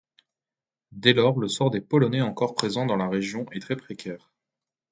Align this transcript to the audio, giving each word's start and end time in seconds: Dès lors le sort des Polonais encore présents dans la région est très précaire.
Dès 0.93 1.13
lors 1.13 1.37
le 1.39 1.47
sort 1.47 1.69
des 1.69 1.79
Polonais 1.79 2.23
encore 2.23 2.55
présents 2.55 2.87
dans 2.87 2.95
la 2.95 3.07
région 3.07 3.45
est 3.51 3.59
très 3.59 3.75
précaire. 3.75 4.31